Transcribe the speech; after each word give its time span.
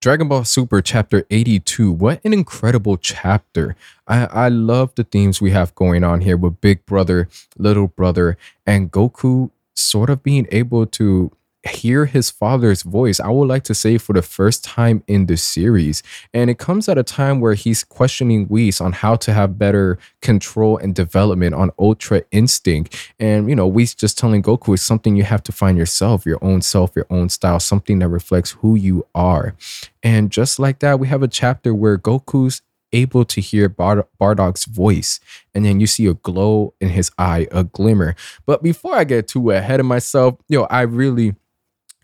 Dragon 0.00 0.28
Ball 0.28 0.44
Super 0.44 0.82
Chapter 0.82 1.26
82. 1.30 1.90
What 1.90 2.20
an 2.24 2.32
incredible 2.32 2.96
chapter. 2.96 3.74
I, 4.06 4.26
I 4.26 4.48
love 4.48 4.94
the 4.94 5.04
themes 5.04 5.40
we 5.40 5.50
have 5.52 5.74
going 5.74 6.04
on 6.04 6.20
here 6.20 6.36
with 6.36 6.60
Big 6.60 6.84
Brother, 6.86 7.28
Little 7.56 7.88
Brother, 7.88 8.36
and 8.66 8.92
Goku 8.92 9.50
sort 9.74 10.10
of 10.10 10.22
being 10.22 10.46
able 10.52 10.86
to 10.86 11.32
hear 11.66 12.06
his 12.06 12.30
father's 12.30 12.82
voice, 12.82 13.20
I 13.20 13.28
would 13.28 13.48
like 13.48 13.64
to 13.64 13.74
say 13.74 13.98
for 13.98 14.12
the 14.12 14.22
first 14.22 14.64
time 14.64 15.02
in 15.06 15.26
the 15.26 15.36
series. 15.36 16.02
And 16.32 16.50
it 16.50 16.58
comes 16.58 16.88
at 16.88 16.98
a 16.98 17.02
time 17.02 17.40
where 17.40 17.54
he's 17.54 17.84
questioning 17.84 18.46
Whis 18.46 18.80
on 18.80 18.92
how 18.92 19.16
to 19.16 19.32
have 19.32 19.58
better 19.58 19.98
control 20.22 20.78
and 20.78 20.94
development 20.94 21.54
on 21.54 21.70
Ultra 21.78 22.22
Instinct. 22.30 23.12
And, 23.18 23.48
you 23.48 23.54
know, 23.54 23.66
Whis 23.66 23.94
just 23.94 24.18
telling 24.18 24.42
Goku 24.42 24.74
is 24.74 24.82
something 24.82 25.16
you 25.16 25.24
have 25.24 25.42
to 25.44 25.52
find 25.52 25.76
yourself, 25.76 26.24
your 26.24 26.38
own 26.42 26.62
self, 26.62 26.94
your 26.94 27.06
own 27.10 27.28
style, 27.28 27.60
something 27.60 27.98
that 27.98 28.08
reflects 28.08 28.52
who 28.52 28.74
you 28.74 29.06
are. 29.14 29.54
And 30.02 30.30
just 30.30 30.58
like 30.58 30.78
that, 30.80 31.00
we 31.00 31.08
have 31.08 31.22
a 31.22 31.28
chapter 31.28 31.74
where 31.74 31.98
Goku's 31.98 32.62
able 32.92 33.24
to 33.24 33.40
hear 33.40 33.68
Bar- 33.68 34.06
Bardock's 34.20 34.64
voice. 34.64 35.20
And 35.54 35.64
then 35.64 35.80
you 35.80 35.86
see 35.86 36.06
a 36.06 36.14
glow 36.14 36.74
in 36.80 36.90
his 36.90 37.10
eye, 37.18 37.46
a 37.50 37.64
glimmer. 37.64 38.14
But 38.46 38.62
before 38.62 38.94
I 38.94 39.04
get 39.04 39.28
too 39.28 39.50
ahead 39.50 39.80
of 39.80 39.86
myself, 39.86 40.36
yo, 40.48 40.62
I 40.64 40.82
really 40.82 41.34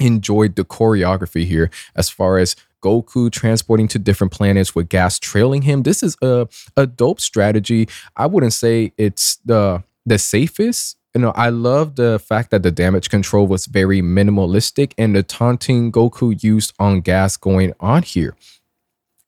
enjoyed 0.06 0.56
the 0.56 0.64
choreography 0.64 1.46
here 1.46 1.70
as 1.94 2.08
far 2.08 2.38
as 2.38 2.56
Goku 2.82 3.30
transporting 3.30 3.88
to 3.88 3.98
different 3.98 4.32
planets 4.32 4.74
with 4.74 4.88
gas 4.88 5.18
trailing 5.18 5.62
him. 5.62 5.84
This 5.84 6.02
is 6.02 6.16
a, 6.20 6.48
a 6.76 6.86
dope 6.86 7.20
strategy. 7.20 7.88
I 8.16 8.26
wouldn't 8.26 8.52
say 8.52 8.92
it's 8.98 9.36
the 9.44 9.82
the 10.04 10.18
safest. 10.18 10.98
You 11.14 11.20
know, 11.20 11.32
I 11.36 11.50
love 11.50 11.96
the 11.96 12.18
fact 12.18 12.50
that 12.50 12.62
the 12.62 12.70
damage 12.70 13.10
control 13.10 13.46
was 13.46 13.66
very 13.66 14.00
minimalistic 14.00 14.94
and 14.96 15.14
the 15.14 15.22
taunting 15.22 15.92
Goku 15.92 16.42
used 16.42 16.72
on 16.78 17.02
gas 17.02 17.36
going 17.36 17.74
on 17.80 18.02
here. 18.02 18.34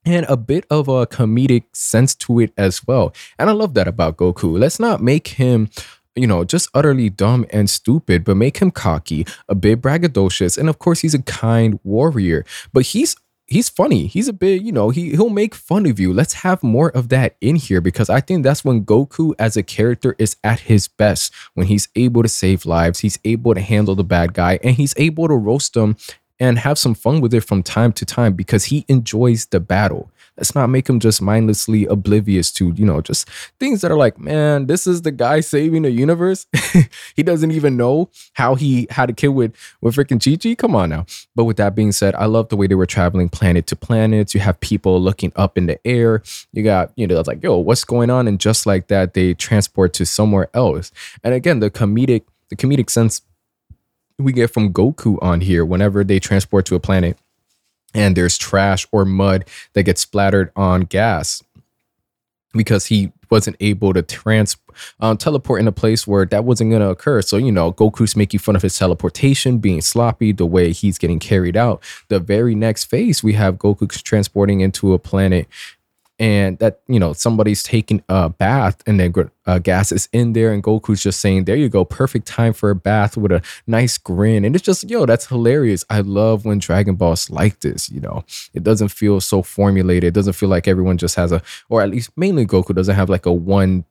And 0.06 0.26
a 0.28 0.36
bit 0.36 0.66
of 0.70 0.88
a 0.88 1.06
comedic 1.06 1.64
sense 1.72 2.14
to 2.16 2.40
it 2.40 2.52
as 2.56 2.86
well. 2.86 3.14
And 3.38 3.48
I 3.48 3.52
love 3.52 3.74
that 3.74 3.86
about 3.86 4.16
Goku. 4.16 4.58
Let's 4.58 4.80
not 4.80 5.02
make 5.02 5.28
him 5.28 5.68
you 6.16 6.26
know, 6.26 6.44
just 6.44 6.68
utterly 6.74 7.10
dumb 7.10 7.46
and 7.50 7.68
stupid, 7.68 8.24
but 8.24 8.36
make 8.36 8.58
him 8.58 8.70
cocky, 8.70 9.26
a 9.48 9.54
bit 9.54 9.80
braggadocious, 9.80 10.56
and 10.56 10.68
of 10.68 10.78
course 10.78 11.00
he's 11.00 11.14
a 11.14 11.22
kind 11.22 11.78
warrior. 11.82 12.44
But 12.72 12.86
he's 12.86 13.16
he's 13.46 13.68
funny. 13.68 14.06
He's 14.06 14.28
a 14.28 14.32
bit, 14.32 14.62
you 14.62 14.72
know, 14.72 14.90
he 14.90 15.10
he'll 15.10 15.28
make 15.28 15.54
fun 15.54 15.86
of 15.86 16.00
you. 16.00 16.12
Let's 16.12 16.34
have 16.34 16.62
more 16.62 16.90
of 16.90 17.08
that 17.10 17.36
in 17.40 17.56
here 17.56 17.80
because 17.80 18.08
I 18.08 18.20
think 18.20 18.42
that's 18.42 18.64
when 18.64 18.84
Goku 18.84 19.34
as 19.38 19.56
a 19.56 19.62
character 19.62 20.14
is 20.18 20.36
at 20.44 20.60
his 20.60 20.88
best. 20.88 21.32
When 21.54 21.66
he's 21.66 21.88
able 21.94 22.22
to 22.22 22.28
save 22.28 22.66
lives, 22.66 23.00
he's 23.00 23.18
able 23.24 23.54
to 23.54 23.60
handle 23.60 23.94
the 23.94 24.04
bad 24.04 24.34
guy, 24.34 24.58
and 24.62 24.76
he's 24.76 24.94
able 24.96 25.28
to 25.28 25.34
roast 25.34 25.74
them 25.74 25.96
and 26.44 26.58
have 26.58 26.78
some 26.78 26.94
fun 26.94 27.22
with 27.22 27.32
it 27.32 27.40
from 27.40 27.62
time 27.62 27.90
to 27.90 28.04
time 28.04 28.34
because 28.34 28.66
he 28.66 28.84
enjoys 28.88 29.46
the 29.46 29.60
battle. 29.60 30.10
Let's 30.36 30.54
not 30.54 30.66
make 30.66 30.88
him 30.88 31.00
just 31.00 31.22
mindlessly 31.22 31.86
oblivious 31.86 32.52
to, 32.52 32.72
you 32.72 32.84
know, 32.84 33.00
just 33.00 33.30
things 33.58 33.80
that 33.80 33.90
are 33.90 33.96
like, 33.96 34.18
man, 34.18 34.66
this 34.66 34.86
is 34.86 35.02
the 35.02 35.12
guy 35.12 35.40
saving 35.40 35.82
the 35.82 35.90
universe. 35.90 36.46
he 37.16 37.22
doesn't 37.22 37.52
even 37.52 37.78
know 37.78 38.10
how 38.34 38.56
he 38.56 38.86
had 38.90 39.08
a 39.08 39.12
kid 39.14 39.28
with 39.28 39.54
with 39.80 39.94
freaking 39.94 40.20
Chi. 40.20 40.54
Come 40.54 40.74
on 40.74 40.90
now. 40.90 41.06
But 41.34 41.44
with 41.44 41.56
that 41.56 41.74
being 41.74 41.92
said, 41.92 42.14
I 42.16 42.26
love 42.26 42.50
the 42.50 42.56
way 42.56 42.66
they 42.66 42.74
were 42.74 42.84
traveling 42.84 43.30
planet 43.30 43.66
to 43.68 43.76
planet. 43.76 44.34
You 44.34 44.40
have 44.40 44.60
people 44.60 45.00
looking 45.00 45.32
up 45.36 45.56
in 45.56 45.64
the 45.66 45.78
air. 45.86 46.22
You 46.52 46.62
got, 46.62 46.92
you 46.96 47.06
know, 47.06 47.22
like, 47.26 47.42
yo, 47.42 47.56
what's 47.56 47.84
going 47.84 48.10
on? 48.10 48.28
And 48.28 48.38
just 48.38 48.66
like 48.66 48.88
that, 48.88 49.14
they 49.14 49.32
transport 49.32 49.94
to 49.94 50.04
somewhere 50.04 50.50
else. 50.52 50.90
And 51.22 51.32
again, 51.32 51.60
the 51.60 51.70
comedic, 51.70 52.24
the 52.50 52.56
comedic 52.56 52.90
sense 52.90 53.22
we 54.18 54.32
get 54.32 54.52
from 54.52 54.72
Goku 54.72 55.18
on 55.22 55.40
here 55.40 55.64
whenever 55.64 56.04
they 56.04 56.20
transport 56.20 56.66
to 56.66 56.74
a 56.74 56.80
planet 56.80 57.18
and 57.94 58.16
there's 58.16 58.36
trash 58.36 58.86
or 58.92 59.04
mud 59.04 59.44
that 59.72 59.84
gets 59.84 60.00
splattered 60.00 60.50
on 60.56 60.82
gas 60.82 61.42
because 62.52 62.86
he 62.86 63.12
wasn't 63.30 63.56
able 63.60 63.92
to 63.92 64.02
trans 64.02 64.56
um, 65.00 65.16
teleport 65.16 65.60
in 65.60 65.66
a 65.66 65.72
place 65.72 66.06
where 66.06 66.24
that 66.24 66.44
wasn't 66.44 66.70
going 66.70 66.82
to 66.82 66.88
occur. 66.88 67.22
So, 67.22 67.36
you 67.36 67.50
know, 67.50 67.72
Goku's 67.72 68.16
making 68.16 68.40
fun 68.40 68.54
of 68.54 68.62
his 68.62 68.78
teleportation 68.78 69.58
being 69.58 69.80
sloppy, 69.80 70.32
the 70.32 70.46
way 70.46 70.72
he's 70.72 70.98
getting 70.98 71.18
carried 71.18 71.56
out. 71.56 71.82
The 72.08 72.20
very 72.20 72.54
next 72.54 72.84
phase, 72.84 73.22
we 73.22 73.32
have 73.32 73.56
Goku 73.56 73.90
transporting 74.02 74.60
into 74.60 74.92
a 74.92 74.98
planet 74.98 75.48
and 76.18 76.58
that 76.58 76.80
you 76.86 77.00
know 77.00 77.12
somebody's 77.12 77.62
taking 77.62 78.02
a 78.08 78.28
bath 78.28 78.82
and 78.86 79.00
then 79.00 79.12
uh, 79.46 79.58
gas 79.58 79.90
is 79.90 80.08
in 80.12 80.32
there 80.32 80.52
and 80.52 80.62
goku's 80.62 81.02
just 81.02 81.20
saying 81.20 81.44
there 81.44 81.56
you 81.56 81.68
go 81.68 81.84
perfect 81.84 82.26
time 82.26 82.52
for 82.52 82.70
a 82.70 82.74
bath 82.74 83.16
with 83.16 83.32
a 83.32 83.42
nice 83.66 83.98
grin. 83.98 84.44
And 84.44 84.54
it's 84.54 84.64
just 84.64 84.88
yo 84.88 85.06
that's 85.06 85.26
hilarious. 85.26 85.84
I 85.90 86.00
love 86.00 86.44
when 86.44 86.58
dragon 86.58 86.94
ball's 86.94 87.30
like 87.30 87.60
this 87.60 87.90
you 87.90 88.00
know? 88.00 88.24
It 88.52 88.62
doesn't 88.62 88.88
feel 88.88 89.20
so 89.20 89.42
formulated. 89.42 90.04
It 90.04 90.14
doesn't 90.14 90.34
feel 90.34 90.48
like 90.48 90.68
everyone 90.68 90.98
just 90.98 91.16
has 91.16 91.32
a 91.32 91.42
or 91.68 91.82
at 91.82 91.90
least 91.90 92.10
mainly 92.16 92.46
goku 92.46 92.74
doesn't 92.74 92.94
have 92.94 93.10
like 93.10 93.26
a 93.26 93.32
one 93.32 93.84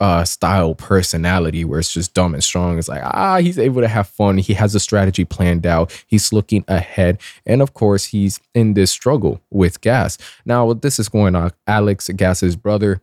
uh 0.00 0.24
style 0.24 0.74
personality 0.74 1.64
where 1.64 1.78
it's 1.78 1.92
just 1.92 2.14
dumb 2.14 2.34
and 2.34 2.44
strong. 2.44 2.78
It's 2.78 2.88
like, 2.88 3.02
ah, 3.04 3.38
he's 3.38 3.58
able 3.58 3.80
to 3.80 3.88
have 3.88 4.08
fun. 4.08 4.38
He 4.38 4.54
has 4.54 4.74
a 4.74 4.80
strategy 4.80 5.24
planned 5.24 5.66
out. 5.66 5.92
He's 6.06 6.32
looking 6.32 6.64
ahead. 6.68 7.18
And 7.44 7.62
of 7.62 7.74
course, 7.74 8.06
he's 8.06 8.40
in 8.54 8.74
this 8.74 8.90
struggle 8.90 9.40
with 9.50 9.80
Gas. 9.80 10.18
Now, 10.44 10.72
this 10.72 10.98
is 10.98 11.08
going 11.08 11.34
on, 11.34 11.52
Alex, 11.66 12.08
Gas's 12.14 12.56
brother, 12.56 13.00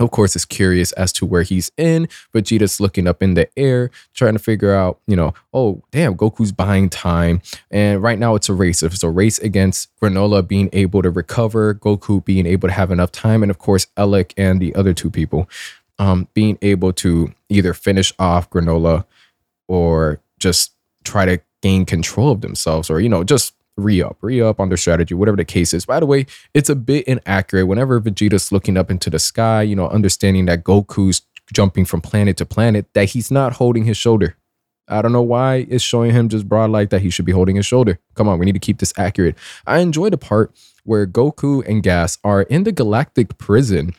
of 0.00 0.10
course, 0.10 0.36
is 0.36 0.44
curious 0.44 0.92
as 0.92 1.12
to 1.14 1.26
where 1.26 1.42
he's 1.42 1.72
in. 1.76 2.08
Vegeta's 2.32 2.80
looking 2.80 3.06
up 3.06 3.22
in 3.22 3.34
the 3.34 3.48
air, 3.56 3.90
trying 4.14 4.34
to 4.34 4.38
figure 4.38 4.72
out, 4.72 5.00
you 5.06 5.16
know, 5.16 5.34
oh, 5.52 5.82
damn, 5.90 6.16
Goku's 6.16 6.52
buying 6.52 6.88
time. 6.88 7.42
And 7.70 8.02
right 8.02 8.18
now 8.18 8.34
it's 8.36 8.48
a 8.48 8.54
race. 8.54 8.82
It's 8.82 9.02
a 9.02 9.10
race 9.10 9.38
against 9.40 9.88
Granola 10.00 10.46
being 10.46 10.70
able 10.72 11.02
to 11.02 11.10
recover, 11.10 11.74
Goku 11.74 12.24
being 12.24 12.46
able 12.46 12.68
to 12.68 12.74
have 12.74 12.90
enough 12.90 13.10
time, 13.10 13.42
and 13.42 13.50
of 13.50 13.58
course, 13.58 13.86
Alec 13.96 14.34
and 14.36 14.60
the 14.60 14.74
other 14.74 14.94
two 14.94 15.10
people 15.10 15.48
um, 15.98 16.28
being 16.34 16.58
able 16.62 16.92
to 16.94 17.32
either 17.48 17.74
finish 17.74 18.12
off 18.18 18.48
granola 18.50 19.04
or 19.66 20.20
just 20.38 20.72
try 21.04 21.24
to 21.24 21.40
gain 21.62 21.84
control 21.84 22.30
of 22.30 22.40
themselves 22.40 22.90
or, 22.90 23.00
you 23.00 23.08
know, 23.08 23.24
just 23.24 23.54
re 23.76 24.02
up, 24.02 24.16
re 24.20 24.40
up 24.40 24.60
on 24.60 24.68
their 24.68 24.76
strategy, 24.76 25.14
whatever 25.14 25.36
the 25.36 25.44
case 25.44 25.72
is. 25.72 25.86
By 25.86 26.00
the 26.00 26.06
way, 26.06 26.26
it's 26.54 26.68
a 26.68 26.74
bit 26.74 27.06
inaccurate. 27.06 27.66
Whenever 27.66 28.00
Vegeta's 28.00 28.52
looking 28.52 28.76
up 28.76 28.90
into 28.90 29.10
the 29.10 29.18
sky, 29.18 29.62
you 29.62 29.76
know, 29.76 29.88
understanding 29.88 30.46
that 30.46 30.64
Goku's 30.64 31.22
jumping 31.52 31.84
from 31.84 32.00
planet 32.00 32.36
to 32.38 32.46
planet, 32.46 32.86
that 32.94 33.10
he's 33.10 33.30
not 33.30 33.54
holding 33.54 33.84
his 33.84 33.96
shoulder. 33.96 34.36
I 34.88 35.02
don't 35.02 35.12
know 35.12 35.22
why 35.22 35.66
it's 35.68 35.84
showing 35.84 36.12
him 36.12 36.28
just 36.28 36.48
broad 36.48 36.70
like 36.70 36.90
that. 36.90 37.02
He 37.02 37.10
should 37.10 37.26
be 37.26 37.32
holding 37.32 37.56
his 37.56 37.66
shoulder. 37.66 37.98
Come 38.14 38.28
on, 38.28 38.38
we 38.38 38.46
need 38.46 38.52
to 38.52 38.58
keep 38.58 38.78
this 38.78 38.92
accurate. 38.96 39.36
I 39.66 39.78
enjoy 39.78 40.10
the 40.10 40.18
part 40.18 40.52
where 40.84 41.06
Goku 41.06 41.66
and 41.68 41.82
Gas 41.82 42.18
are 42.24 42.42
in 42.42 42.64
the 42.64 42.72
galactic 42.72 43.36
prison 43.36 43.94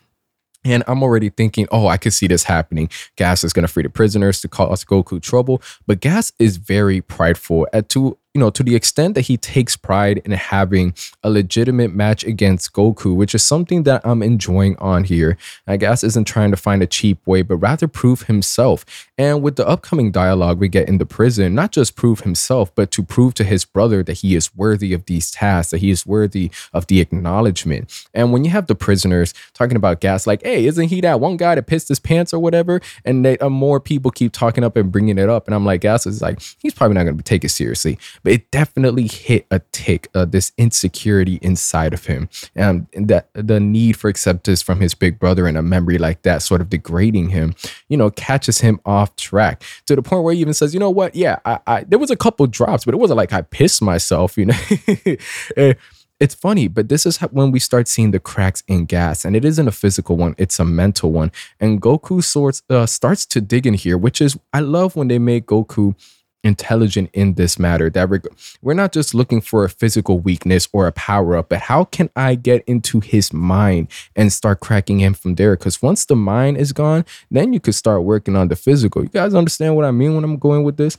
and 0.66 0.84
I'm 0.88 1.04
already 1.04 1.30
thinking, 1.30 1.68
oh, 1.72 1.88
I 1.88 1.98
could 1.98 2.14
see 2.14 2.28
this 2.28 2.44
happening. 2.44 2.90
Gas 3.16 3.44
is 3.44 3.54
going 3.54 3.64
to 3.64 3.72
free 3.72 3.84
the 3.84 3.90
prisoners 3.90 4.42
to 4.42 4.48
cause 4.48 4.84
Goku 4.84 5.22
trouble. 5.22 5.62
But 5.88 6.02
Gas 6.02 6.32
is 6.40 6.58
very 6.58 7.02
prideful 7.02 7.68
at 7.74 7.90
to 7.90 8.18
you 8.36 8.40
know, 8.40 8.52
to 8.52 8.62
the 8.62 8.76
extent 8.76 9.16
that 9.16 9.22
he 9.22 9.38
takes 9.38 9.76
pride 9.76 10.22
in 10.24 10.32
having 10.32 10.94
a 11.24 11.32
legitimate 11.32 11.96
match 11.96 12.24
against 12.24 12.74
Goku, 12.74 13.16
which 13.16 13.34
is 13.34 13.44
something 13.44 13.84
that 13.84 14.06
I'm 14.06 14.22
enjoying 14.22 14.78
on 14.78 15.04
here. 15.04 15.36
I 15.66 15.78
guess 15.78 16.04
isn't 16.04 16.26
trying 16.26 16.52
to 16.52 16.58
find 16.58 16.84
a 16.84 16.88
cheap 16.88 17.26
way, 17.26 17.42
but 17.42 17.58
rather 17.58 17.88
prove 17.88 18.24
himself. 18.24 19.10
And 19.18 19.42
with 19.42 19.56
the 19.56 19.68
upcoming 19.68 20.12
dialogue 20.12 20.60
we 20.60 20.68
get 20.68 20.88
in 20.88 21.00
the 21.00 21.08
prison, 21.08 21.56
not 21.56 21.72
just 21.72 21.96
prove 21.96 22.20
himself, 22.20 22.74
but 22.76 22.92
to 22.92 23.04
prove 23.04 23.34
to 23.36 23.44
his 23.44 23.66
brother 23.66 24.04
that 24.04 24.20
he 24.20 24.36
is 24.36 24.56
worthy 24.56 24.94
of 24.94 25.06
these 25.06 25.32
tasks, 25.32 25.72
that 25.72 25.80
he 25.80 25.90
is 25.90 26.06
worthy 26.06 26.52
of 26.72 26.86
the 26.86 27.02
acknowledgement. 27.02 28.06
And 28.14 28.32
when 28.32 28.46
you 28.46 28.52
have 28.52 28.68
the 28.68 28.76
prisoners 28.76 29.34
talking 29.54 29.76
about 29.76 30.02
Gas, 30.02 30.28
like, 30.28 30.44
hey, 30.44 30.66
isn't 30.68 30.90
he 30.90 31.02
that 31.02 31.20
one 31.20 31.36
guy 31.36 31.56
that 31.56 31.66
pissed 31.66 31.88
his 31.88 32.00
pants 32.00 32.32
or 32.32 32.40
whatever? 32.40 32.80
And 33.04 33.26
they, 33.26 33.40
uh, 33.40 33.50
more 33.50 33.80
people 33.80 34.12
keep 34.12 34.34
talking 34.34 34.64
up 34.64 34.78
and 34.78 34.92
bringing 34.92 35.18
it 35.18 35.30
up. 35.30 35.48
And 35.48 35.56
I'm 35.56 35.66
like, 35.66 35.82
Gas 35.82 36.06
is 36.06 36.22
like, 36.22 36.40
he's 36.60 36.76
probably 36.76 36.94
not 36.94 37.06
going 37.06 37.18
to 37.18 37.24
take 37.24 37.44
it 37.44 37.50
seriously 37.50 37.98
but 38.24 38.34
it 38.34 38.52
definitely 38.52 39.08
hit 39.08 39.46
a 39.52 39.60
tick, 39.72 40.10
uh, 40.14 40.26
this 40.26 40.52
insecurity 40.58 41.40
inside 41.42 41.94
of 41.94 42.06
him, 42.06 42.30
um, 42.58 42.88
and 42.94 43.08
that 43.08 43.30
the 43.34 43.60
need 43.60 43.98
for 43.98 44.10
acceptance 44.10 44.62
from 44.62 44.80
his 44.80 44.94
big 44.94 45.20
brother 45.20 45.48
and 45.48 45.58
a 45.58 45.62
memory 45.62 45.98
like 45.98 46.22
that, 46.24 46.42
sort 46.42 46.62
of 46.62 46.70
degrading 46.70 47.30
him, 47.30 47.56
you 47.88 47.98
know, 47.98 48.10
catches 48.10 48.60
him 48.62 48.80
off 48.86 49.16
track 49.16 49.64
to 49.86 49.96
the 49.96 50.02
point 50.02 50.24
where 50.24 50.34
he 50.34 50.42
even 50.42 50.54
says, 50.54 50.74
you 50.74 50.80
know 50.80 50.90
what, 50.90 51.16
yeah, 51.16 51.40
I, 51.46 51.60
I 51.68 51.84
there 51.84 52.00
was 52.00 52.12
a 52.12 52.18
couple 52.18 52.46
drops, 52.48 52.86
but 52.86 52.94
it 52.94 52.98
wasn't 52.98 53.18
like 53.18 53.34
I 53.34 53.42
pissed 53.42 53.82
myself, 53.82 54.38
you 54.38 54.48
know. 54.48 55.74
It's 56.20 56.36
funny, 56.36 56.68
but 56.68 56.90
this 56.90 57.06
is 57.06 57.18
when 57.18 57.52
we 57.52 57.60
start 57.60 57.88
seeing 57.88 58.12
the 58.12 58.20
cracks 58.20 58.62
in 58.68 58.84
gas, 58.86 59.24
and 59.24 59.38
it 59.38 59.46
isn't 59.46 59.70
a 59.70 59.72
physical 59.72 60.18
one; 60.18 60.36
it's 60.38 60.60
a 60.60 60.66
mental 60.66 61.14
one. 61.14 61.32
And 61.62 61.82
Goku 61.82 62.22
sorts 62.22 62.62
uh, 62.70 62.86
starts 62.86 63.26
to 63.28 63.40
dig 63.40 63.66
in 63.66 63.74
here, 63.74 63.98
which 63.98 64.20
is 64.20 64.38
I 64.52 64.60
love 64.60 64.98
when 64.98 65.08
they 65.08 65.18
make 65.18 65.46
Goku 65.46 65.96
intelligent 66.44 67.10
in 67.14 67.34
this 67.34 67.60
matter 67.60 67.90
that 67.90 68.10
we're, 68.10 68.22
we're 68.62 68.74
not 68.74 68.94
just 68.94 69.14
looking 69.14 69.42
for 69.42 69.66
a 69.66 69.70
physical 69.70 70.20
weakness 70.20 70.70
or 70.72 70.88
a 70.88 70.92
power 70.92 71.36
up 71.36 71.50
but 71.50 71.60
how 71.60 71.84
can 71.84 72.10
i 72.16 72.34
get 72.34 72.64
into 72.66 73.02
his 73.02 73.34
mind 73.34 73.88
and 74.16 74.32
start 74.32 74.60
cracking 74.60 75.00
him 75.00 75.14
from 75.14 75.36
there? 75.36 75.56
Because 75.56 75.82
once 75.82 76.06
the 76.06 76.16
mind 76.16 76.58
is 76.58 76.72
gone 76.72 77.06
then 77.30 77.52
you 77.52 77.60
could 77.60 77.76
start 77.76 78.04
working 78.04 78.36
on 78.36 78.48
the 78.48 78.56
physical. 78.56 79.04
You 79.04 79.10
guys 79.10 79.34
understand 79.34 79.76
what 79.76 79.86
i 79.86 79.92
mean 79.92 80.16
when 80.16 80.24
i'm 80.24 80.38
going 80.38 80.64
with 80.64 80.78
this 80.78 80.98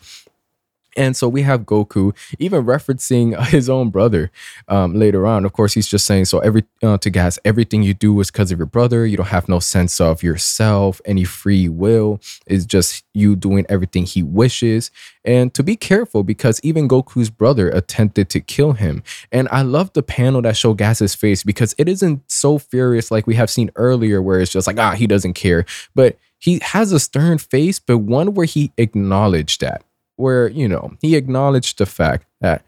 And 0.96 1.16
so 1.16 1.28
we 1.28 1.42
have 1.42 1.62
Goku 1.62 2.16
even 2.38 2.64
referencing 2.64 3.38
his 3.48 3.68
own 3.68 3.90
brother 3.90 4.30
um, 4.68 4.94
later 4.94 5.26
on. 5.26 5.44
Of 5.44 5.52
course, 5.52 5.74
he's 5.74 5.88
just 5.88 6.06
saying, 6.06 6.26
so 6.26 6.38
every 6.40 6.64
uh, 6.82 6.98
to 6.98 7.10
gas, 7.10 7.38
everything 7.44 7.82
you 7.82 7.94
do 7.94 8.18
is 8.20 8.30
because 8.30 8.50
of 8.50 8.58
your 8.58 8.66
brother. 8.66 9.06
You 9.06 9.16
don't 9.16 9.26
have 9.26 9.48
no 9.48 9.58
sense 9.58 10.00
of 10.00 10.22
yourself, 10.22 11.00
any 11.04 11.24
free 11.24 11.68
will. 11.68 12.20
Is 12.46 12.66
just 12.66 13.04
you 13.14 13.36
doing 13.36 13.66
everything 13.68 14.04
he 14.04 14.22
wishes. 14.22 14.90
And 15.24 15.52
to 15.54 15.62
be 15.62 15.76
careful 15.76 16.22
because 16.22 16.60
even 16.62 16.88
Goku's 16.88 17.30
brother 17.30 17.68
attempted 17.70 18.30
to 18.30 18.40
kill 18.40 18.72
him. 18.72 19.02
And 19.30 19.48
I 19.50 19.62
love 19.62 19.92
the 19.92 20.02
panel 20.02 20.42
that 20.42 20.56
show 20.56 20.74
Gas's 20.74 21.14
face 21.14 21.42
because 21.42 21.74
it 21.78 21.88
isn't 21.88 22.22
so 22.30 22.58
furious 22.58 23.10
like 23.10 23.26
we 23.26 23.34
have 23.34 23.50
seen 23.50 23.70
earlier, 23.76 24.22
where 24.22 24.40
it's 24.40 24.52
just 24.52 24.66
like, 24.66 24.78
ah, 24.78 24.92
he 24.92 25.06
doesn't 25.06 25.34
care. 25.34 25.64
But 25.94 26.16
he 26.38 26.58
has 26.62 26.90
a 26.90 26.98
stern 26.98 27.38
face, 27.38 27.78
but 27.78 27.98
one 27.98 28.34
where 28.34 28.46
he 28.46 28.72
acknowledged 28.78 29.60
that 29.60 29.84
where, 30.20 30.48
you 30.48 30.68
know, 30.68 30.92
he 31.00 31.16
acknowledged 31.16 31.78
the 31.78 31.86
fact 31.86 32.26
that, 32.40 32.64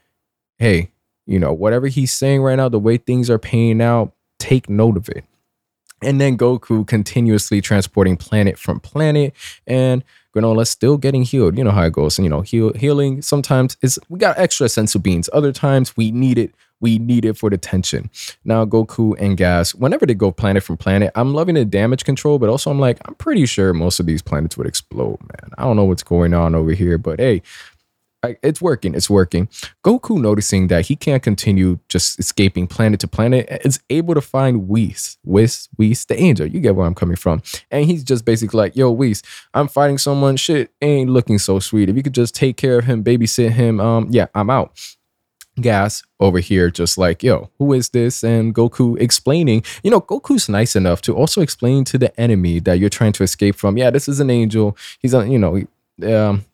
hey, 0.59 0.91
you 1.27 1.39
know, 1.39 1.53
whatever 1.53 1.87
he's 1.87 2.13
saying 2.13 2.43
right 2.43 2.57
now, 2.57 2.69
the 2.69 2.79
way 2.79 2.97
things 2.97 3.31
are 3.31 3.39
paying 3.39 3.81
out, 3.81 4.13
take 4.39 4.69
note 4.69 4.97
of 4.97 5.09
it. 5.09 5.25
And 6.03 6.21
then 6.21 6.37
Goku 6.37 6.87
continuously 6.87 7.61
transporting 7.61 8.17
planet 8.17 8.59
from 8.59 8.81
planet 8.81 9.35
and 9.67 10.03
Granola 10.35 10.67
still 10.67 10.97
getting 10.97 11.23
healed. 11.23 11.57
You 11.57 11.65
know 11.65 11.71
how 11.71 11.85
it 11.85 11.93
goes. 11.93 12.19
And, 12.19 12.25
you 12.25 12.31
know, 12.31 12.41
heal, 12.41 12.73
healing 12.73 13.23
sometimes 13.23 13.77
is 13.83 14.01
we 14.09 14.19
got 14.19 14.39
extra 14.39 14.67
senzu 14.67 15.01
beans. 15.01 15.31
Other 15.33 15.53
times 15.53 15.97
we 15.97 16.11
need 16.11 16.39
it 16.39 16.55
we 16.83 16.99
need 16.99 17.25
it 17.25 17.39
for 17.39 17.49
the 17.49 17.57
tension. 17.57 18.11
Now, 18.45 18.67
Goku 18.67 19.15
and 19.19 19.37
Gas, 19.37 19.75
whenever 19.75 20.05
they 20.05 20.15
go 20.15 20.31
planet 20.31 20.63
from 20.63 20.77
planet, 20.77 21.13
I'm 21.15 21.33
loving 21.33 21.55
the 21.55 21.65
damage 21.65 22.05
control, 22.05 22.39
but 22.39 22.51
also 22.51 22.71
I'm 22.71 22.81
like, 22.81 22.99
I'm 23.07 23.15
pretty 23.15 23.47
sure 23.47 23.73
most 23.73 24.01
of 24.01 24.07
these 24.07 24.21
planets 24.21 24.59
would 24.59 24.67
explode, 24.67 25.21
man. 25.21 25.51
I 25.57 25.63
don't 25.63 25.77
know 25.77 25.85
what's 25.85 26.03
going 26.03 26.35
on 26.35 26.55
over 26.55 26.73
here, 26.73 26.99
but 26.99 27.21
hey, 27.21 27.43
it's 28.43 28.63
working. 28.63 28.95
It's 28.95 29.11
working. 29.11 29.49
Goku 29.85 30.21
noticing 30.21 30.69
that 30.69 30.87
he 30.87 30.95
can't 30.95 31.23
continue 31.23 31.79
just 31.89 32.19
escaping 32.21 32.67
planet 32.69 33.01
to 33.01 33.09
planet 33.09 33.49
is 33.65 33.81
able 33.91 34.15
to 34.15 34.21
find 34.21 34.69
Whis, 34.69 35.19
Whis, 35.25 35.69
Whis, 35.77 36.05
the 36.05 36.19
angel. 36.21 36.47
You 36.47 36.61
get 36.61 36.77
where 36.77 36.87
I'm 36.87 36.95
coming 36.95 37.17
from. 37.17 37.43
And 37.71 37.85
he's 37.85 38.05
just 38.05 38.25
basically 38.25 38.59
like, 38.59 38.77
yo, 38.77 38.91
Whis, 38.93 39.23
I'm 39.55 39.67
fighting 39.67 39.99
someone. 39.99 40.37
Shit 40.37 40.71
ain't 40.81 41.11
looking 41.11 41.39
so 41.39 41.59
sweet. 41.59 41.89
If 41.89 41.97
you 41.97 42.03
could 42.03 42.15
just 42.15 42.35
take 42.35 42.57
care 42.57 42.79
of 42.79 42.85
him, 42.85 43.03
babysit 43.03 43.51
him, 43.51 43.81
um, 43.81 44.07
yeah, 44.11 44.27
I'm 44.35 44.51
out. 44.51 44.79
Gas 45.61 46.03
over 46.19 46.39
here, 46.39 46.71
just 46.71 46.97
like, 46.97 47.23
yo, 47.23 47.51
who 47.59 47.75
is 47.75 47.91
this? 47.91 48.25
And 48.25 48.55
Goku 48.55 48.99
explaining, 48.99 49.63
you 49.83 49.91
know, 49.91 50.01
Goku's 50.01 50.49
nice 50.49 50.75
enough 50.75 51.03
to 51.03 51.15
also 51.15 51.43
explain 51.43 51.85
to 51.85 51.99
the 51.99 52.19
enemy 52.19 52.59
that 52.61 52.79
you're 52.79 52.89
trying 52.89 53.13
to 53.13 53.23
escape 53.23 53.57
from. 53.57 53.77
Yeah, 53.77 53.91
this 53.91 54.09
is 54.09 54.19
an 54.19 54.31
angel. 54.31 54.77
He's 55.01 55.13
on, 55.13 55.31
you 55.31 55.39
know, 55.39 55.63
um, 56.11 56.47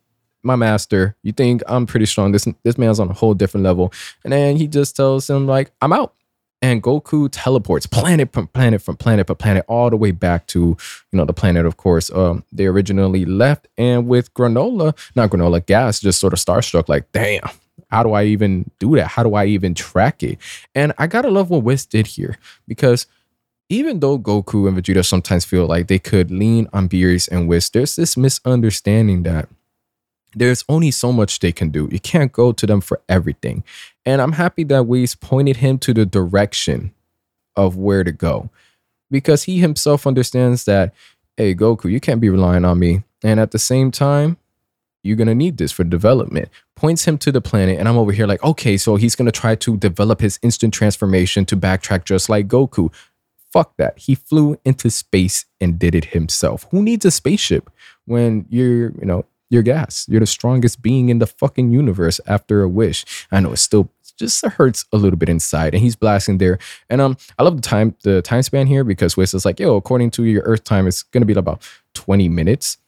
my 0.43 0.57
master. 0.57 1.15
You 1.23 1.33
think 1.33 1.63
I'm 1.69 1.87
pretty 1.87 2.07
strong. 2.07 2.33
This 2.33 2.49
this 2.65 2.77
man's 2.77 2.99
on 2.99 3.09
a 3.09 3.13
whole 3.13 3.35
different 3.35 3.63
level. 3.63 3.93
And 4.25 4.33
then 4.33 4.57
he 4.57 4.67
just 4.67 4.97
tells 4.97 5.31
him, 5.31 5.47
like, 5.47 5.71
I'm 5.81 5.93
out. 5.93 6.15
And 6.61 6.83
Goku 6.83 7.29
teleports 7.31 7.87
planet 7.87 8.33
from 8.33 8.49
planet 8.49 8.83
from 8.83 8.97
planet 8.97 9.29
from 9.29 9.37
planet 9.37 9.65
all 9.69 9.91
the 9.91 9.97
way 9.97 10.11
back 10.11 10.49
to, 10.49 10.59
you 10.59 11.17
know, 11.17 11.25
the 11.25 11.33
planet, 11.33 11.67
of 11.67 11.77
course, 11.77 12.11
um, 12.11 12.43
they 12.51 12.67
originally 12.67 13.25
left. 13.25 13.69
And 13.79 14.09
with 14.09 14.35
granola, 14.35 14.99
not 15.15 15.31
granola, 15.31 15.65
gas 15.65 16.01
just 16.01 16.19
sort 16.19 16.33
of 16.33 16.41
starstruck, 16.41 16.89
like, 16.89 17.13
damn, 17.13 17.49
how 17.91 18.03
do 18.03 18.13
I 18.13 18.25
even 18.25 18.71
do 18.79 18.97
that? 18.97 19.09
How 19.09 19.23
do 19.23 19.35
I 19.35 19.47
even 19.47 19.75
track 19.75 20.23
it? 20.23 20.39
And 20.75 20.93
I 20.99 21.07
gotta 21.07 21.31
love 21.31 21.51
what 21.51 21.63
Whis 21.63 21.87
did 21.87 22.07
here 22.07 22.37
because 22.67 23.07
even 23.69 24.01
though 24.01 24.19
Goku 24.19 24.67
and 24.67 24.77
Vegeta 24.77 25.05
sometimes 25.05 25.45
feel 25.45 25.67
like 25.67 25.89
they 25.89 25.99
could 25.99 26.31
lean 26.31 26.69
on 26.73 26.89
Beerus 26.89 27.29
and 27.29 27.49
Whis, 27.49 27.69
there's 27.71 27.97
this 27.97 28.17
misunderstanding 28.17 29.25
that 29.25 29.49
there's 30.35 30.65
only 30.69 30.91
so 30.91 31.13
much 31.13 31.41
they 31.41 31.53
can 31.53 31.71
do. 31.71 31.89
You 31.91 32.01
can't 32.01 32.33
go 32.33 32.53
to 32.53 32.67
them 32.67 32.81
for 32.81 33.01
everything. 33.09 33.65
And 34.07 34.23
I'm 34.23 34.33
happy 34.33 34.65
that 34.65 34.87
Whis 34.87 35.15
pointed 35.15 35.57
him 35.59 35.79
to 35.81 35.93
the 35.95 36.07
direction 36.07 36.93
of 37.57 37.77
where 37.77 38.05
to 38.05 38.13
go 38.13 38.51
because 39.11 39.45
he 39.45 39.59
himself 39.59 40.07
understands 40.07 40.65
that, 40.65 40.95
hey, 41.37 41.55
Goku, 41.55 41.91
you 41.91 42.01
can't 42.01 42.21
be 42.21 42.31
relying 42.31 42.65
on 42.65 42.79
me. 42.79 43.03
And 43.23 43.41
at 43.41 43.51
the 43.51 43.59
same 43.59 43.91
time, 43.91 44.37
you're 45.03 45.17
going 45.17 45.29
to 45.29 45.35
need 45.35 45.57
this 45.57 45.73
for 45.73 45.85
development. 45.85 46.49
Points 46.79 47.05
him 47.05 47.19
to 47.19 47.33
the 47.33 47.41
planet, 47.41 47.77
and 47.81 47.89
I'm 47.89 47.99
over 47.99 48.13
here 48.13 48.29
like, 48.29 48.41
okay, 48.45 48.77
so 48.77 48.95
he's 48.95 49.17
to 49.17 49.33
try 49.33 49.57
to 49.57 49.77
develop 49.77 50.21
his 50.21 50.39
instant 50.43 50.73
transformation 50.73 51.45
to 51.47 51.57
backtrack 51.57 52.05
just 52.05 52.29
like 52.29 52.47
Goku. 52.47 52.95
Fuck 53.53 53.77
that. 53.79 53.99
He 53.99 54.15
flew 54.15 54.61
into 54.65 54.89
space 54.89 55.45
and 55.61 55.77
did 55.77 55.97
it 55.97 56.05
himself. 56.05 56.69
Who 56.71 56.81
needs 56.81 57.05
a 57.05 57.11
spaceship 57.11 57.69
when 58.05 58.47
you're, 58.49 58.93
you 58.93 59.07
know, 59.07 59.25
you're 59.51 59.65
gas? 59.65 60.07
You're 60.09 60.21
the 60.21 60.27
strongest 60.27 60.81
being 60.81 61.09
in 61.09 61.19
the 61.19 61.27
fucking 61.27 61.73
universe 61.73 62.21
after 62.29 62.63
a 62.63 62.69
wish. 62.69 63.05
I 63.33 63.41
know 63.41 63.55
it 63.55 63.57
still 63.57 63.91
just 64.17 64.45
hurts 64.47 64.85
a 64.93 64.99
little 64.99 65.19
bit 65.19 65.29
inside 65.29 65.75
and 65.75 65.83
he's 65.83 65.95
blasting 65.95 66.39
there 66.39 66.59
and 66.91 67.01
um 67.01 67.17
i 67.39 67.45
love 67.45 67.55
the 67.55 67.63
time 67.63 67.95
the 68.03 68.21
time 68.21 68.43
span 68.43 68.67
here 68.67 68.83
because 68.83 69.17
Whis 69.17 69.33
is 69.33 69.45
like 69.45 69.61
yo 69.61 69.77
according 69.77 70.11
to 70.13 70.25
your 70.25 70.43
earth 70.43 70.65
time 70.65 70.89
it's 70.89 71.05
gonna 71.05 71.25
be 71.25 71.35
about 71.35 71.63
20 71.95 72.29
minutes 72.29 72.79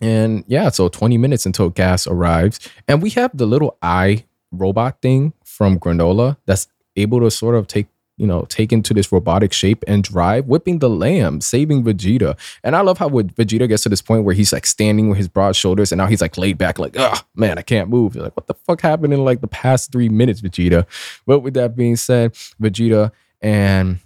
and 0.00 0.44
yeah, 0.46 0.70
so 0.70 0.88
20 0.88 1.18
minutes 1.18 1.46
until 1.46 1.70
gas 1.70 2.06
arrives. 2.06 2.60
And 2.88 3.02
we 3.02 3.10
have 3.10 3.36
the 3.36 3.46
little 3.46 3.76
eye 3.82 4.24
robot 4.52 5.00
thing 5.00 5.32
from 5.44 5.78
Granola 5.78 6.36
that's 6.46 6.68
able 6.96 7.20
to 7.20 7.30
sort 7.30 7.54
of 7.54 7.66
take 7.66 7.86
you 8.16 8.26
know, 8.26 8.42
take 8.42 8.72
into 8.72 8.94
this 8.94 9.10
robotic 9.10 9.52
shape 9.52 9.82
and 9.88 10.04
drive, 10.04 10.46
whipping 10.46 10.78
the 10.78 10.88
lamb, 10.88 11.40
saving 11.40 11.82
Vegeta. 11.82 12.38
And 12.62 12.76
I 12.76 12.80
love 12.80 12.98
how 12.98 13.08
Vegeta 13.08 13.68
gets 13.68 13.82
to 13.84 13.88
this 13.88 14.02
point 14.02 14.24
where 14.24 14.34
he's 14.34 14.52
like 14.52 14.66
standing 14.66 15.08
with 15.08 15.18
his 15.18 15.28
broad 15.28 15.56
shoulders 15.56 15.90
and 15.90 15.98
now 15.98 16.06
he's 16.06 16.20
like 16.20 16.38
laid 16.38 16.56
back, 16.56 16.78
like, 16.78 16.94
oh 16.96 17.20
man, 17.34 17.58
I 17.58 17.62
can't 17.62 17.88
move. 17.88 18.14
You're 18.14 18.24
like, 18.24 18.36
what 18.36 18.46
the 18.46 18.54
fuck 18.54 18.80
happened 18.82 19.12
in 19.12 19.24
like 19.24 19.40
the 19.40 19.48
past 19.48 19.90
three 19.90 20.08
minutes, 20.08 20.40
Vegeta? 20.40 20.86
But 21.26 21.40
with 21.40 21.54
that 21.54 21.74
being 21.74 21.96
said, 21.96 22.34
Vegeta 22.62 23.10
and 23.42 23.98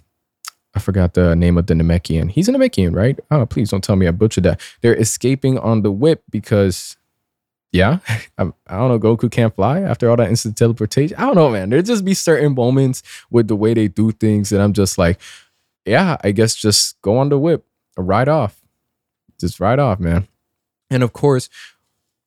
I 0.79 0.81
forgot 0.81 1.13
the 1.13 1.35
name 1.35 1.57
of 1.57 1.67
the 1.67 1.73
Namekian. 1.73 2.31
He's 2.31 2.47
a 2.47 2.53
Namekian, 2.53 2.95
right? 2.95 3.19
Oh, 3.29 3.45
please 3.45 3.69
don't 3.69 3.83
tell 3.83 3.97
me 3.97 4.07
I 4.07 4.11
butchered 4.11 4.45
that. 4.45 4.61
They're 4.79 4.95
escaping 4.95 5.57
on 5.59 5.81
the 5.81 5.91
whip 5.91 6.23
because, 6.29 6.95
yeah, 7.73 7.99
I, 8.37 8.43
I 8.67 8.77
don't 8.77 8.87
know. 8.87 8.97
Goku 8.97 9.29
can't 9.29 9.53
fly 9.53 9.81
after 9.81 10.09
all 10.09 10.15
that 10.15 10.29
instant 10.29 10.55
teleportation. 10.55 11.17
I 11.17 11.25
don't 11.25 11.35
know, 11.35 11.49
man. 11.49 11.69
There 11.69 11.81
just 11.81 12.05
be 12.05 12.13
certain 12.13 12.55
moments 12.55 13.03
with 13.29 13.49
the 13.49 13.57
way 13.57 13.73
they 13.73 13.89
do 13.89 14.13
things 14.13 14.51
that 14.51 14.61
I'm 14.61 14.71
just 14.71 14.97
like, 14.97 15.19
yeah, 15.83 16.15
I 16.23 16.31
guess 16.31 16.55
just 16.55 17.01
go 17.01 17.17
on 17.17 17.27
the 17.27 17.37
whip, 17.37 17.65
ride 17.97 18.29
off, 18.29 18.61
just 19.37 19.59
ride 19.59 19.79
off, 19.79 19.99
man. 19.99 20.29
And 20.89 21.03
of 21.03 21.11
course, 21.11 21.49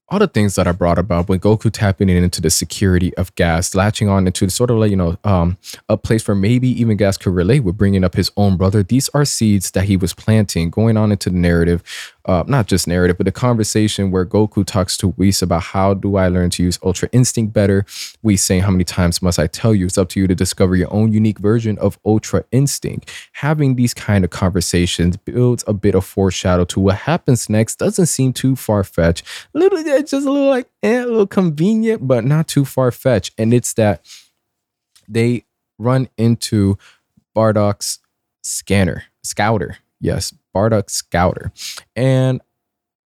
all 0.08 0.18
the 0.18 0.26
things 0.26 0.56
that 0.56 0.66
I 0.66 0.72
brought 0.72 0.98
about 0.98 1.28
when 1.28 1.40
Goku 1.40 1.70
tapping 1.70 2.10
into 2.10 2.42
the 2.42 2.50
security 2.50 3.16
of 3.16 3.34
Gas, 3.34 3.74
latching 3.74 4.08
on 4.10 4.26
into 4.26 4.48
sort 4.50 4.70
of 4.70 4.76
like, 4.76 4.90
you 4.90 4.96
know, 4.96 5.16
um, 5.24 5.56
a 5.88 5.96
place 5.96 6.28
where 6.28 6.34
maybe 6.34 6.68
even 6.68 6.98
Gas 6.98 7.16
could 7.16 7.34
relate 7.34 7.60
with 7.60 7.78
bringing 7.78 8.04
up 8.04 8.14
his 8.14 8.30
own 8.36 8.58
brother. 8.58 8.82
These 8.82 9.08
are 9.10 9.24
seeds 9.24 9.70
that 9.70 9.84
he 9.84 9.96
was 9.96 10.12
planting 10.12 10.68
going 10.68 10.98
on 10.98 11.12
into 11.12 11.30
the 11.30 11.38
narrative 11.38 11.82
uh, 12.24 12.44
not 12.46 12.66
just 12.66 12.86
narrative, 12.86 13.16
but 13.16 13.26
the 13.26 13.32
conversation 13.32 14.10
where 14.10 14.24
Goku 14.24 14.64
talks 14.64 14.96
to 14.98 15.08
Whis 15.08 15.42
about 15.42 15.62
how 15.62 15.94
do 15.94 16.16
I 16.16 16.28
learn 16.28 16.50
to 16.50 16.62
use 16.62 16.78
Ultra 16.82 17.08
Instinct 17.12 17.52
better. 17.52 17.84
Whis 18.22 18.42
saying, 18.42 18.62
How 18.62 18.70
many 18.70 18.84
times 18.84 19.22
must 19.22 19.38
I 19.38 19.46
tell 19.46 19.74
you? 19.74 19.86
It's 19.86 19.98
up 19.98 20.08
to 20.10 20.20
you 20.20 20.26
to 20.26 20.34
discover 20.34 20.76
your 20.76 20.92
own 20.92 21.12
unique 21.12 21.38
version 21.38 21.78
of 21.78 21.98
Ultra 22.04 22.44
Instinct. 22.52 23.10
Having 23.32 23.76
these 23.76 23.94
kind 23.94 24.24
of 24.24 24.30
conversations 24.30 25.16
builds 25.16 25.64
a 25.66 25.72
bit 25.72 25.94
of 25.94 26.04
foreshadow 26.04 26.64
to 26.66 26.80
what 26.80 26.96
happens 26.96 27.48
next. 27.48 27.76
Doesn't 27.76 28.06
seem 28.06 28.32
too 28.32 28.56
far 28.56 28.84
fetched. 28.84 29.26
A 29.54 29.58
little, 29.58 29.82
just 29.82 30.12
a 30.12 30.30
little 30.30 30.48
like, 30.48 30.68
eh, 30.82 31.02
a 31.02 31.06
little 31.06 31.26
convenient, 31.26 32.06
but 32.06 32.24
not 32.24 32.46
too 32.46 32.64
far 32.64 32.90
fetched. 32.90 33.34
And 33.38 33.52
it's 33.52 33.74
that 33.74 34.04
they 35.08 35.44
run 35.78 36.08
into 36.16 36.78
Bardock's 37.36 37.98
scanner, 38.42 39.04
scouter. 39.22 39.78
Yes, 40.02 40.34
Bardock 40.54 40.90
Scouter. 40.90 41.52
And 41.96 42.42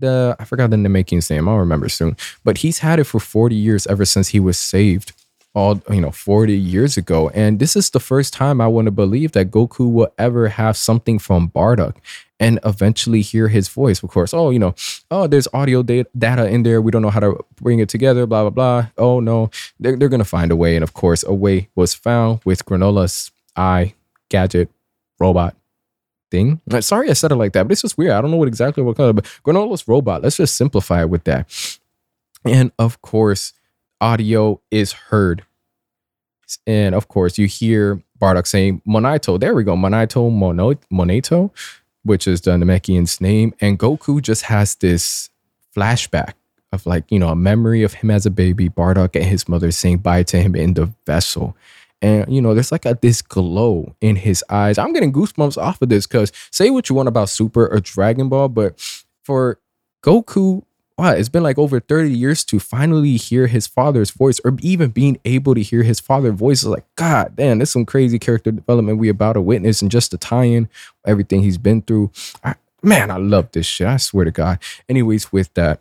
the 0.00 0.34
I 0.40 0.44
forgot 0.44 0.70
the 0.70 0.76
Namekian's 0.76 1.30
name. 1.30 1.48
I'll 1.48 1.58
remember 1.58 1.88
soon. 1.88 2.16
But 2.42 2.58
he's 2.58 2.78
had 2.80 2.98
it 2.98 3.04
for 3.04 3.20
40 3.20 3.54
years 3.54 3.86
ever 3.86 4.04
since 4.04 4.28
he 4.28 4.40
was 4.40 4.58
saved 4.58 5.12
all 5.54 5.80
you 5.90 6.02
know 6.02 6.10
40 6.10 6.52
years 6.52 6.98
ago 6.98 7.30
and 7.30 7.58
this 7.58 7.76
is 7.76 7.88
the 7.88 7.98
first 7.98 8.34
time 8.34 8.60
i 8.60 8.66
want 8.66 8.84
to 8.84 8.90
believe 8.90 9.32
that 9.32 9.50
goku 9.50 9.90
will 9.90 10.12
ever 10.18 10.48
have 10.48 10.76
something 10.76 11.18
from 11.18 11.48
bardock 11.48 11.96
and 12.38 12.60
eventually 12.62 13.22
hear 13.22 13.48
his 13.48 13.66
voice 13.68 14.02
of 14.02 14.10
course 14.10 14.34
oh 14.34 14.50
you 14.50 14.58
know 14.58 14.74
oh 15.10 15.26
there's 15.26 15.48
audio 15.54 15.82
data, 15.82 16.46
in 16.46 16.62
there 16.62 16.82
we 16.82 16.90
don't 16.90 17.00
know 17.00 17.08
how 17.08 17.20
to 17.20 17.42
bring 17.54 17.78
it 17.78 17.88
together 17.88 18.26
blah 18.26 18.42
blah 18.42 18.50
blah 18.50 18.86
oh 18.98 19.18
no 19.18 19.48
they're, 19.80 19.96
they're 19.96 20.10
gonna 20.10 20.24
find 20.24 20.52
a 20.52 20.56
way 20.56 20.76
and 20.76 20.82
of 20.82 20.92
course 20.92 21.24
a 21.24 21.32
way 21.32 21.70
was 21.74 21.94
found 21.94 22.38
with 22.44 22.66
granola's 22.66 23.30
eye 23.56 23.94
gadget 24.28 24.68
robot 25.18 25.56
thing. 26.30 26.60
sorry 26.80 27.10
I 27.10 27.14
said 27.14 27.32
it 27.32 27.36
like 27.36 27.52
that, 27.52 27.64
but 27.64 27.72
it's 27.72 27.82
just 27.82 27.98
weird. 27.98 28.12
I 28.12 28.20
don't 28.20 28.30
know 28.30 28.36
what 28.36 28.48
exactly 28.48 28.82
what 28.82 28.96
color, 28.96 29.12
but 29.12 29.24
Granola's 29.44 29.86
robot. 29.86 30.22
Let's 30.22 30.36
just 30.36 30.56
simplify 30.56 31.02
it 31.02 31.10
with 31.10 31.24
that. 31.24 31.48
And 32.44 32.72
of 32.78 33.02
course, 33.02 33.52
audio 34.00 34.60
is 34.70 34.92
heard. 34.92 35.44
And 36.66 36.94
of 36.94 37.08
course, 37.08 37.38
you 37.38 37.46
hear 37.46 38.02
Bardock 38.20 38.46
saying 38.46 38.82
Monito. 38.86 39.38
There 39.38 39.54
we 39.54 39.64
go. 39.64 39.74
Monito, 39.76 40.30
Mono, 40.30 40.74
Monato, 40.90 41.52
which 42.04 42.28
is 42.28 42.40
the 42.42 42.52
Namekian's 42.52 43.20
name. 43.20 43.54
And 43.60 43.78
Goku 43.78 44.22
just 44.22 44.42
has 44.42 44.76
this 44.76 45.30
flashback 45.74 46.34
of 46.72 46.86
like, 46.86 47.04
you 47.10 47.18
know, 47.18 47.28
a 47.28 47.36
memory 47.36 47.82
of 47.82 47.94
him 47.94 48.10
as 48.10 48.26
a 48.26 48.30
baby, 48.30 48.68
Bardock 48.68 49.16
and 49.16 49.24
his 49.24 49.48
mother 49.48 49.70
saying 49.70 49.98
bye 49.98 50.22
to 50.24 50.40
him 50.40 50.54
in 50.54 50.74
the 50.74 50.92
vessel. 51.04 51.56
And 52.06 52.32
you 52.32 52.40
know, 52.40 52.54
there's 52.54 52.70
like 52.70 52.86
a 52.86 52.96
this 53.02 53.20
glow 53.20 53.96
in 54.00 54.14
his 54.14 54.44
eyes. 54.48 54.78
I'm 54.78 54.92
getting 54.92 55.12
goosebumps 55.12 55.58
off 55.60 55.82
of 55.82 55.88
this 55.88 56.06
because 56.06 56.30
say 56.52 56.70
what 56.70 56.88
you 56.88 56.94
want 56.94 57.08
about 57.08 57.28
Super 57.28 57.66
or 57.66 57.80
Dragon 57.80 58.28
Ball, 58.28 58.48
but 58.48 58.78
for 59.24 59.58
Goku, 60.04 60.62
wow, 60.96 61.10
it's 61.10 61.28
been 61.28 61.42
like 61.42 61.58
over 61.58 61.80
30 61.80 62.12
years 62.12 62.44
to 62.44 62.60
finally 62.60 63.16
hear 63.16 63.48
his 63.48 63.66
father's 63.66 64.12
voice 64.12 64.40
or 64.44 64.56
even 64.60 64.90
being 64.90 65.18
able 65.24 65.56
to 65.56 65.62
hear 65.62 65.82
his 65.82 65.98
father's 65.98 66.38
voice 66.38 66.62
is 66.62 66.68
like, 66.68 66.86
God 66.94 67.34
damn, 67.34 67.58
there's 67.58 67.70
some 67.70 67.84
crazy 67.84 68.20
character 68.20 68.52
development 68.52 68.98
we 68.98 69.08
about 69.08 69.32
to 69.32 69.40
witness 69.40 69.82
and 69.82 69.90
just 69.90 70.12
to 70.12 70.16
tie 70.16 70.44
in 70.44 70.68
everything 71.04 71.42
he's 71.42 71.58
been 71.58 71.82
through. 71.82 72.12
I, 72.44 72.54
man, 72.84 73.10
I 73.10 73.16
love 73.16 73.50
this 73.50 73.66
shit. 73.66 73.88
I 73.88 73.96
swear 73.96 74.26
to 74.26 74.30
God. 74.30 74.60
Anyways, 74.88 75.32
with 75.32 75.52
that, 75.54 75.80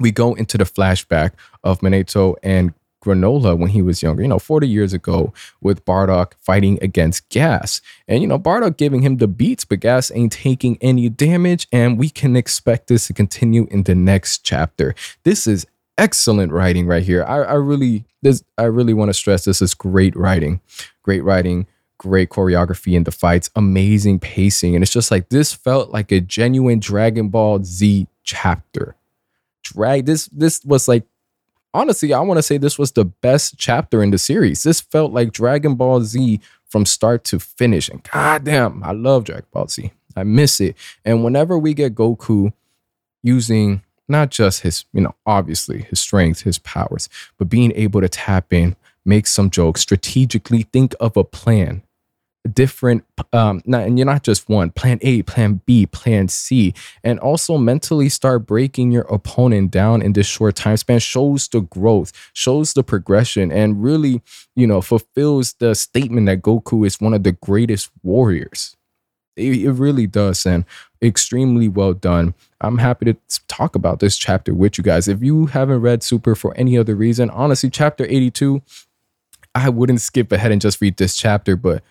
we 0.00 0.10
go 0.10 0.32
into 0.32 0.56
the 0.56 0.64
flashback 0.64 1.32
of 1.62 1.80
Minato 1.80 2.36
and 2.42 2.72
Granola 3.04 3.56
when 3.56 3.70
he 3.70 3.82
was 3.82 4.02
younger, 4.02 4.22
you 4.22 4.28
know, 4.28 4.38
40 4.38 4.68
years 4.68 4.92
ago 4.92 5.32
with 5.60 5.84
Bardock 5.84 6.32
fighting 6.40 6.78
against 6.82 7.28
Gas. 7.28 7.80
And, 8.08 8.22
you 8.22 8.26
know, 8.26 8.38
Bardock 8.38 8.76
giving 8.76 9.02
him 9.02 9.18
the 9.18 9.28
beats, 9.28 9.64
but 9.64 9.80
Gas 9.80 10.10
ain't 10.14 10.32
taking 10.32 10.78
any 10.80 11.08
damage. 11.08 11.68
And 11.70 11.98
we 11.98 12.10
can 12.10 12.36
expect 12.36 12.88
this 12.88 13.06
to 13.06 13.12
continue 13.12 13.66
in 13.70 13.84
the 13.84 13.94
next 13.94 14.38
chapter. 14.44 14.94
This 15.22 15.46
is 15.46 15.66
excellent 15.96 16.52
writing 16.52 16.86
right 16.86 17.02
here. 17.02 17.24
I, 17.24 17.42
I 17.42 17.54
really, 17.54 18.04
this, 18.22 18.42
I 18.58 18.64
really 18.64 18.94
want 18.94 19.10
to 19.10 19.14
stress 19.14 19.44
this 19.44 19.62
is 19.62 19.74
great 19.74 20.16
writing, 20.16 20.60
great 21.02 21.22
writing 21.22 21.66
great 21.96 22.28
choreography 22.28 22.92
in 22.94 23.04
the 23.04 23.10
fights, 23.10 23.48
amazing 23.56 24.18
pacing. 24.18 24.74
And 24.74 24.82
it's 24.82 24.92
just 24.92 25.10
like 25.10 25.30
this 25.30 25.54
felt 25.54 25.90
like 25.90 26.12
a 26.12 26.20
genuine 26.20 26.78
Dragon 26.78 27.30
Ball 27.30 27.64
Z 27.64 28.06
chapter. 28.24 28.96
Drag 29.62 30.04
this 30.04 30.26
this 30.26 30.62
was 30.64 30.86
like 30.88 31.04
honestly, 31.74 32.14
I 32.14 32.20
want 32.20 32.38
to 32.38 32.42
say 32.42 32.56
this 32.56 32.78
was 32.78 32.92
the 32.92 33.04
best 33.04 33.58
chapter 33.58 34.02
in 34.02 34.10
the 34.10 34.18
series. 34.18 34.62
This 34.62 34.80
felt 34.80 35.12
like 35.12 35.32
Dragon 35.32 35.74
Ball 35.74 36.00
Z 36.02 36.40
from 36.66 36.86
start 36.86 37.24
to 37.24 37.38
finish. 37.38 37.88
And 37.88 38.02
goddamn, 38.04 38.82
I 38.82 38.92
love 38.92 39.24
Dragon 39.24 39.46
Ball 39.52 39.68
Z. 39.68 39.90
I 40.16 40.22
miss 40.22 40.60
it. 40.60 40.76
And 41.04 41.24
whenever 41.24 41.58
we 41.58 41.74
get 41.74 41.94
Goku 41.94 42.52
using 43.22 43.82
not 44.08 44.30
just 44.30 44.60
his, 44.60 44.84
you 44.92 45.00
know, 45.00 45.14
obviously 45.26 45.82
his 45.82 45.98
strength, 45.98 46.42
his 46.42 46.58
powers, 46.58 47.08
but 47.38 47.48
being 47.48 47.72
able 47.74 48.00
to 48.00 48.08
tap 48.08 48.52
in, 48.52 48.76
make 49.04 49.26
some 49.26 49.50
jokes, 49.50 49.80
strategically 49.80 50.62
think 50.62 50.94
of 51.00 51.16
a 51.16 51.24
plan, 51.24 51.82
different 52.52 53.04
um 53.32 53.62
not, 53.64 53.86
and 53.86 53.98
you're 53.98 54.04
not 54.04 54.22
just 54.22 54.48
one 54.50 54.70
plan 54.70 54.98
a 55.00 55.22
plan 55.22 55.62
b 55.64 55.86
plan 55.86 56.28
c 56.28 56.74
and 57.02 57.18
also 57.20 57.56
mentally 57.56 58.08
start 58.08 58.46
breaking 58.46 58.92
your 58.92 59.04
opponent 59.04 59.70
down 59.70 60.02
in 60.02 60.12
this 60.12 60.26
short 60.26 60.54
time 60.54 60.76
span 60.76 60.98
shows 60.98 61.48
the 61.48 61.62
growth 61.62 62.12
shows 62.34 62.74
the 62.74 62.82
progression 62.82 63.50
and 63.50 63.82
really 63.82 64.20
you 64.54 64.66
know 64.66 64.82
fulfills 64.82 65.54
the 65.54 65.74
statement 65.74 66.26
that 66.26 66.42
goku 66.42 66.86
is 66.86 67.00
one 67.00 67.14
of 67.14 67.22
the 67.22 67.32
greatest 67.32 67.90
warriors. 68.02 68.76
It, 69.36 69.62
it 69.62 69.72
really 69.72 70.06
does 70.06 70.46
and 70.46 70.64
extremely 71.02 71.68
well 71.68 71.92
done. 71.92 72.34
I'm 72.60 72.78
happy 72.78 73.06
to 73.06 73.16
talk 73.48 73.74
about 73.74 73.98
this 73.98 74.16
chapter 74.16 74.54
with 74.54 74.78
you 74.78 74.84
guys. 74.84 75.08
If 75.08 75.22
you 75.22 75.46
haven't 75.46 75.80
read 75.80 76.04
super 76.04 76.36
for 76.36 76.54
any 76.56 76.78
other 76.78 76.94
reason 76.94 77.30
honestly 77.30 77.70
chapter 77.70 78.04
82 78.04 78.62
i 79.54 79.68
wouldn't 79.68 80.00
skip 80.00 80.32
ahead 80.32 80.52
and 80.52 80.60
just 80.60 80.80
read 80.80 80.96
this 80.96 81.16
chapter 81.16 81.56
but 81.56 81.82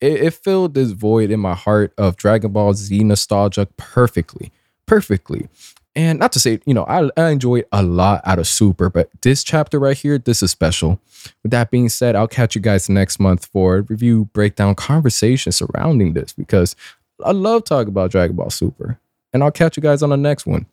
it, 0.00 0.12
it 0.12 0.34
filled 0.34 0.74
this 0.74 0.90
void 0.90 1.30
in 1.30 1.40
my 1.40 1.54
heart 1.54 1.92
of 1.98 2.16
Dragon 2.16 2.52
Ball 2.52 2.74
Z 2.74 3.02
nostalgia 3.04 3.66
perfectly, 3.76 4.52
perfectly. 4.86 5.48
And 5.96 6.20
not 6.20 6.32
to 6.32 6.40
say, 6.40 6.60
you 6.66 6.74
know, 6.74 6.84
I, 6.84 7.10
I 7.16 7.30
enjoyed 7.30 7.66
a 7.72 7.82
lot 7.82 8.22
out 8.24 8.38
of 8.38 8.46
Super, 8.46 8.88
but 8.88 9.10
this 9.22 9.42
chapter 9.42 9.78
right 9.78 9.96
here, 9.96 10.18
this 10.18 10.42
is 10.42 10.50
special. 10.50 11.00
With 11.42 11.50
that 11.50 11.70
being 11.70 11.88
said, 11.88 12.14
I'll 12.14 12.28
catch 12.28 12.54
you 12.54 12.60
guys 12.60 12.88
next 12.88 13.18
month 13.18 13.46
for 13.46 13.82
review, 13.82 14.26
breakdown, 14.26 14.74
conversation 14.76 15.52
surrounding 15.52 16.14
this 16.14 16.32
because 16.32 16.76
I 17.24 17.32
love 17.32 17.64
talking 17.64 17.88
about 17.88 18.12
Dragon 18.12 18.36
Ball 18.36 18.50
Super. 18.50 18.98
And 19.32 19.42
I'll 19.42 19.50
catch 19.50 19.76
you 19.76 19.82
guys 19.82 20.02
on 20.02 20.10
the 20.10 20.16
next 20.16 20.46
one. 20.46 20.66